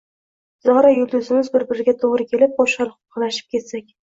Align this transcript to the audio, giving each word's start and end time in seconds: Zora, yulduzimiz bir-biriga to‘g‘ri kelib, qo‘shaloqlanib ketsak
Zora, 0.67 0.93
yulduzimiz 0.99 1.51
bir-biriga 1.57 1.95
to‘g‘ri 2.05 2.27
kelib, 2.33 2.57
qo‘shaloqlanib 2.63 3.55
ketsak 3.55 3.95